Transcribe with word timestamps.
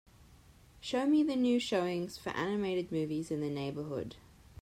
Show 0.79 1.05
me 1.05 1.21
the 1.21 1.35
new 1.35 1.59
showings 1.59 2.17
for 2.17 2.31
animated 2.31 2.91
movies 2.91 3.29
in 3.29 3.39
the 3.39 3.51
neighborhood 3.51 4.15